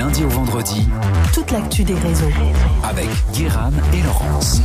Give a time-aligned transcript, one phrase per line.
[0.00, 0.88] lundi au vendredi,
[1.34, 2.30] toute l'actu des réseaux.
[2.84, 4.62] avec Guéram et Laurence.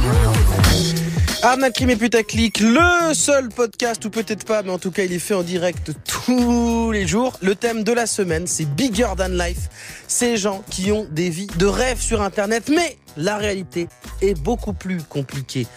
[1.43, 5.11] Arnaque, crime et putaclic, le seul podcast, ou peut-être pas, mais en tout cas il
[5.11, 7.37] est fait en direct tous les jours.
[7.42, 9.68] Le thème de la semaine, c'est Bigger Than Life.
[10.08, 13.90] Ces gens qui ont des vies de rêve sur Internet, mais la réalité
[14.22, 15.68] est beaucoup plus compliquée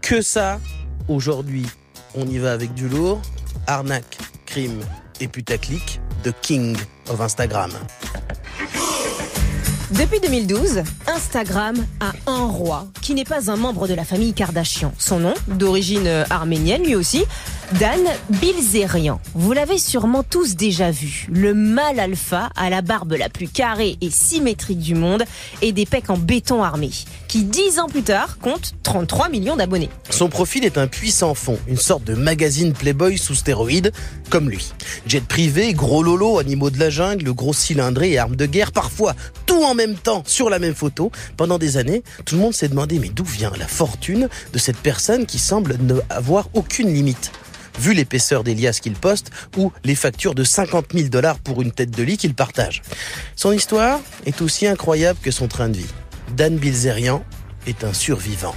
[0.00, 0.58] que ça.
[1.08, 1.66] Aujourd'hui,
[2.14, 3.20] on y va avec du lourd.
[3.66, 4.16] Arnaque,
[4.46, 4.80] crime
[5.20, 6.78] et putaclic, The King
[7.10, 7.72] of Instagram.
[9.98, 14.90] Depuis 2012, Instagram a un roi qui n'est pas un membre de la famille Kardashian.
[14.96, 17.24] Son nom, d'origine euh, arménienne lui aussi,
[17.78, 19.20] Dan Bilzerian.
[19.34, 21.26] Vous l'avez sûrement tous déjà vu.
[21.32, 25.24] Le mâle alpha à la barbe la plus carrée et symétrique du monde
[25.62, 26.90] et des pecs en béton armé,
[27.28, 29.88] qui dix ans plus tard compte 33 millions d'abonnés.
[30.10, 33.92] Son profil est un puissant fond, une sorte de magazine Playboy sous stéroïdes,
[34.28, 34.72] comme lui.
[35.06, 39.14] Jet privé, gros lolo, animaux de la jungle, gros cylindré et armes de guerre, parfois
[39.46, 41.10] tout en même temps sur la même photo.
[41.36, 44.78] Pendant des années, tout le monde s'est demandé mais d'où vient la fortune de cette
[44.78, 47.32] personne qui semble ne avoir aucune limite?
[47.78, 51.72] Vu l'épaisseur des liasses qu'il poste ou les factures de 50 000 dollars pour une
[51.72, 52.82] tête de lit qu'il partage.
[53.36, 55.90] Son histoire est aussi incroyable que son train de vie.
[56.36, 57.24] Dan Bilzerian
[57.66, 58.54] est un survivant.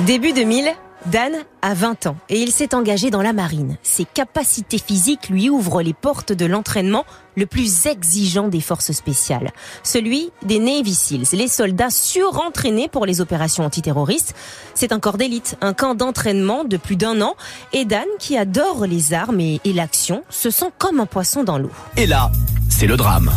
[0.00, 0.68] Début 2000,
[1.06, 3.76] Dan a 20 ans et il s'est engagé dans la marine.
[3.84, 7.04] Ses capacités physiques lui ouvrent les portes de l'entraînement
[7.36, 9.52] le plus exigeant des forces spéciales.
[9.84, 14.34] Celui des Navy Seals, les soldats surentraînés pour les opérations antiterroristes.
[14.74, 17.36] C'est un corps d'élite, un camp d'entraînement de plus d'un an.
[17.72, 21.58] Et Dan, qui adore les armes et, et l'action, se sent comme un poisson dans
[21.58, 21.70] l'eau.
[21.96, 22.32] Et là,
[22.68, 23.30] c'est le drame.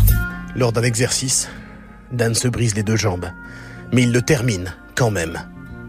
[0.56, 1.48] Lors d'un exercice,
[2.12, 3.30] Dan se brise les deux jambes.
[3.94, 5.40] Mais il le termine, quand même,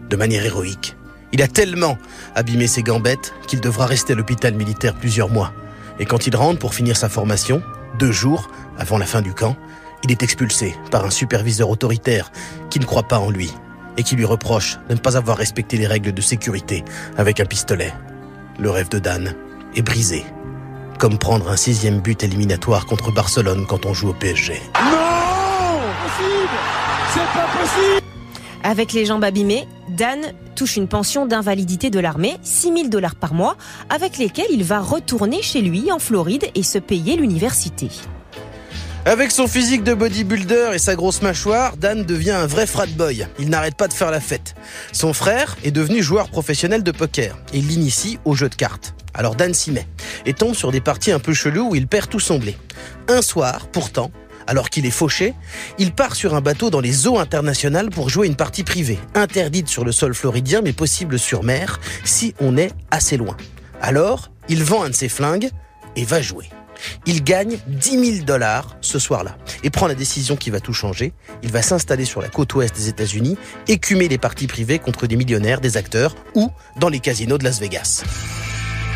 [0.09, 0.95] de manière héroïque.
[1.33, 1.97] Il a tellement
[2.35, 5.53] abîmé ses gambettes qu'il devra rester à l'hôpital militaire plusieurs mois.
[5.99, 7.61] Et quand il rentre pour finir sa formation,
[7.99, 9.55] deux jours avant la fin du camp,
[10.03, 12.31] il est expulsé par un superviseur autoritaire
[12.69, 13.51] qui ne croit pas en lui
[13.97, 16.83] et qui lui reproche de ne pas avoir respecté les règles de sécurité
[17.17, 17.93] avec un pistolet.
[18.59, 19.35] Le rêve de Dan
[19.75, 20.25] est brisé.
[20.97, 24.61] Comme prendre un sixième but éliminatoire contre Barcelone quand on joue au PSG.
[28.63, 30.19] Avec les jambes abîmées, Dan
[30.55, 33.57] touche une pension d'invalidité de l'armée, 6 000 dollars par mois,
[33.89, 37.89] avec lesquels il va retourner chez lui en Floride et se payer l'université.
[39.03, 43.25] Avec son physique de bodybuilder et sa grosse mâchoire, Dan devient un vrai frat boy.
[43.39, 44.53] Il n'arrête pas de faire la fête.
[44.91, 48.93] Son frère est devenu joueur professionnel de poker et l'initie au jeu de cartes.
[49.15, 49.87] Alors Dan s'y met
[50.27, 52.55] et tombe sur des parties un peu cheloues où il perd tout son blé.
[53.07, 54.11] Un soir, pourtant,
[54.51, 55.33] alors qu'il est fauché,
[55.77, 59.69] il part sur un bateau dans les eaux internationales pour jouer une partie privée, interdite
[59.69, 63.37] sur le sol floridien mais possible sur mer si on est assez loin.
[63.81, 65.49] Alors, il vend un de ses flingues
[65.95, 66.49] et va jouer.
[67.05, 71.13] Il gagne 10 000 dollars ce soir-là et prend la décision qui va tout changer.
[71.43, 73.37] Il va s'installer sur la côte ouest des États-Unis,
[73.69, 77.61] écumer les parties privées contre des millionnaires, des acteurs ou dans les casinos de Las
[77.61, 78.03] Vegas.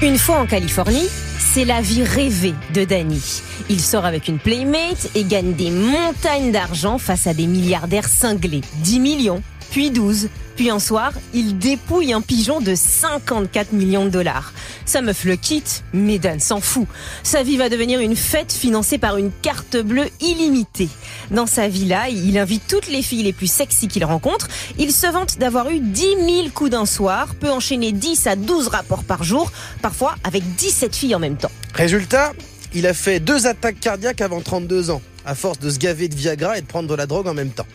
[0.01, 1.07] Une fois en Californie,
[1.39, 3.41] c'est la vie rêvée de Danny.
[3.69, 8.59] Il sort avec une playmate et gagne des montagnes d'argent face à des milliardaires cinglés.
[8.84, 9.41] 10 millions,
[9.75, 14.53] puis 12, puis un soir, il dépouille un pigeon de 54 millions de dollars.
[14.86, 16.88] Sa meuf le quitte, mais Dan s'en fout.
[17.24, 20.88] Sa vie va devenir une fête financée par une carte bleue illimitée.
[21.30, 24.47] Dans sa villa, il invite toutes les filles les plus sexy qu'il rencontre.
[24.80, 28.69] Il se vante d'avoir eu 10 000 coups d'un soir, peut enchaîner 10 à 12
[28.69, 31.52] rapports par jour, parfois avec 17 filles en même temps.
[31.74, 32.31] Résultat,
[32.74, 36.16] il a fait deux attaques cardiaques avant 32 ans, à force de se gaver de
[36.16, 37.68] Viagra et de prendre de la drogue en même temps.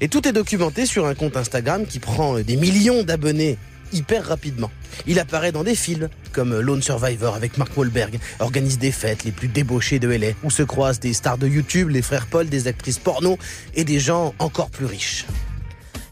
[0.00, 3.58] Et tout est documenté sur un compte Instagram qui prend des millions d'abonnés
[3.92, 4.70] hyper rapidement.
[5.06, 9.32] Il apparaît dans des films comme Lone Survivor avec Mark Wahlberg, organise des fêtes les
[9.32, 12.66] plus débauchées de LA, où se croisent des stars de YouTube, les frères Paul, des
[12.68, 13.38] actrices porno
[13.74, 15.26] et des gens encore plus riches.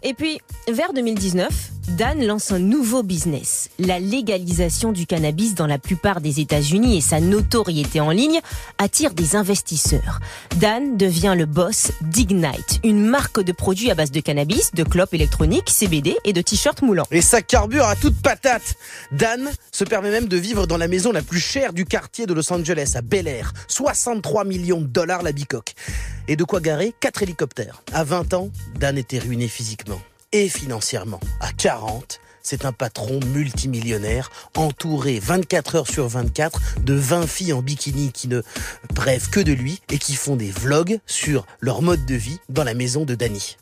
[0.03, 0.39] Et puis,
[0.71, 1.49] vers 2019,
[1.89, 7.00] Dan lance un nouveau business, la légalisation du cannabis dans la plupart des États-Unis et
[7.00, 8.41] sa notoriété en ligne
[8.78, 10.21] attire des investisseurs.
[10.57, 15.15] Dan devient le boss d'Ignite, une marque de produits à base de cannabis, de clopes
[15.15, 17.07] électroniques, CBD et de t-shirts moulants.
[17.10, 18.75] Et ça carbure à toute patate.
[19.13, 22.33] Dan se permet même de vivre dans la maison la plus chère du quartier de
[22.33, 23.53] Los Angeles, à Bel Air.
[23.69, 25.75] 63 millions de dollars la bicoque.
[26.28, 27.83] Et de quoi garer 4 hélicoptères.
[27.92, 28.51] À 20 ans,
[28.81, 30.01] Dan était ruiné physiquement
[30.34, 31.21] et financièrement.
[31.41, 37.63] À 40, c'est un patron multimillionnaire, entouré 24 heures sur 24 de 20 filles en
[37.63, 38.42] bikini qui ne
[38.98, 42.65] rêvent que de lui et qui font des vlogs sur leur mode de vie dans
[42.65, 43.57] la maison de Danny.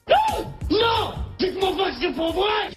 [0.70, 2.74] Non Dites-moi pas que c'est pour vrai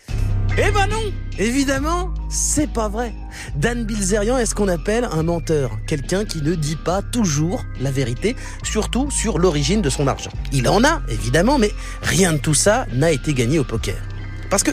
[0.58, 3.14] Eh ben non Évidemment, c'est pas vrai.
[3.58, 7.92] Dan Bilzerian est ce qu'on appelle un menteur, quelqu'un qui ne dit pas toujours la
[7.92, 10.32] vérité, surtout sur l'origine de son argent.
[10.54, 11.72] Il en a, évidemment, mais
[12.02, 13.98] rien de tout ça n'a été gagné au poker.
[14.50, 14.72] Parce que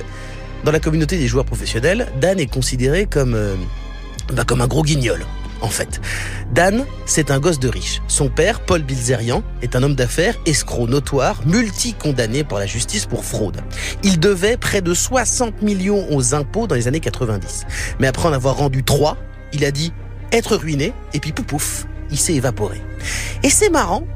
[0.65, 3.57] dans la communauté des joueurs professionnels, Dan est considéré comme, euh,
[4.33, 5.27] bah, comme un gros guignol
[5.63, 6.01] en fait.
[6.53, 8.03] Dan, c'est un gosse de riche.
[8.09, 13.25] Son père, Paul Bilzerian, est un homme d'affaires, escroc notoire, multi-condamné par la justice pour
[13.25, 13.61] fraude.
[14.03, 17.67] Il devait près de 60 millions aux impôts dans les années 90.
[18.01, 19.17] Mais après en avoir rendu 3,
[19.53, 19.93] il a dit
[20.33, 22.81] être ruiné, et puis pouf il s'est évaporé.
[23.43, 24.07] Et c'est marrant,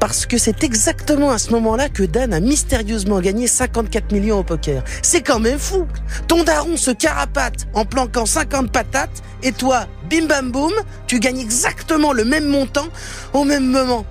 [0.00, 4.42] parce que c'est exactement à ce moment-là que Dan a mystérieusement gagné 54 millions au
[4.42, 4.82] poker.
[5.02, 5.86] C'est quand même fou.
[6.28, 10.72] Ton daron se carapate en planquant 50 patates et toi, bim bam boum,
[11.06, 12.86] tu gagnes exactement le même montant
[13.32, 14.04] au même moment.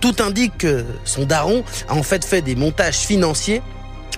[0.00, 3.62] Tout indique que son daron a en fait fait des montages financiers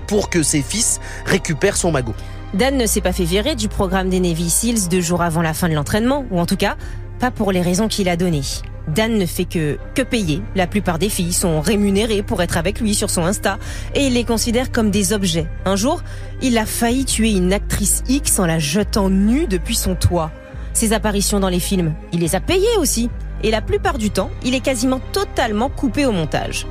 [0.06, 2.15] pour que ses fils récupèrent son magot.
[2.55, 5.55] Dan ne s'est pas fait virer du programme des Navy Seals deux jours avant la
[5.55, 6.76] fin de l'entraînement, ou en tout cas,
[7.19, 8.43] pas pour les raisons qu'il a données.
[8.88, 10.42] Dan ne fait que, que payer.
[10.54, 13.58] La plupart des filles sont rémunérées pour être avec lui sur son Insta
[13.94, 15.46] et il les considère comme des objets.
[15.64, 16.02] Un jour,
[16.42, 20.31] il a failli tuer une actrice X en la jetant nue depuis son toit.
[20.75, 23.08] Ses apparitions dans les films, il les a payées aussi.
[23.42, 26.66] Et la plupart du temps, il est quasiment totalement coupé au montage.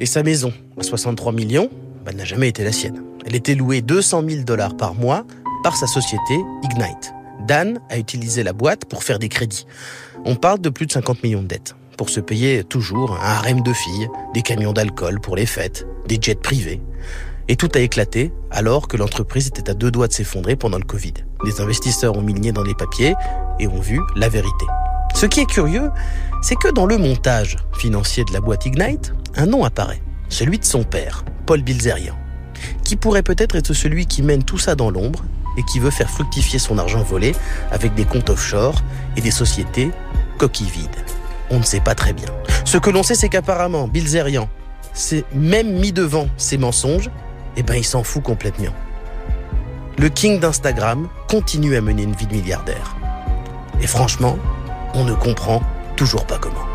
[0.00, 1.70] Et sa maison, à 63 millions,
[2.04, 3.02] bah, n'a jamais été la sienne.
[3.24, 5.24] Elle était louée 200 000 dollars par mois
[5.62, 7.12] par sa société Ignite.
[7.46, 9.66] Dan a utilisé la boîte pour faire des crédits.
[10.24, 13.60] On parle de plus de 50 millions de dettes pour se payer toujours un harem
[13.60, 16.80] de filles, des camions d'alcool pour les fêtes, des jets privés.
[17.48, 20.84] Et tout a éclaté alors que l'entreprise était à deux doigts de s'effondrer pendant le
[20.84, 21.14] Covid.
[21.44, 23.14] Les investisseurs ont mis dans les papiers
[23.58, 24.64] et ont vu la vérité.
[25.14, 25.90] Ce qui est curieux,
[26.40, 30.64] c'est que dans le montage financier de la boîte Ignite, un nom apparaît, celui de
[30.64, 32.16] son père, Paul Bilzerian,
[32.84, 35.24] qui pourrait peut-être être celui qui mène tout ça dans l'ombre
[35.56, 37.34] et qui veut faire fructifier son argent volé
[37.70, 38.82] avec des comptes offshore
[39.16, 39.90] et des sociétés
[40.38, 41.04] coquilles vides.
[41.50, 42.28] On ne sait pas très bien.
[42.64, 44.48] Ce que l'on sait, c'est qu'apparemment, Bilzerian
[44.92, 47.08] s'est même mis devant ses mensonges,
[47.56, 48.72] et eh ben il s'en fout complètement.
[49.98, 52.96] Le king d'Instagram continue à mener une vie de milliardaire.
[53.80, 54.38] Et franchement,
[54.94, 55.62] on ne comprend
[55.96, 56.71] toujours pas comment.